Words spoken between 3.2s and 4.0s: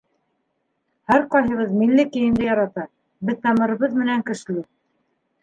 беҙ тамырыбыз